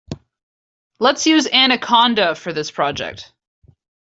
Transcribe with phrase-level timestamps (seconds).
[0.99, 3.31] Let's use Anaconda for this project.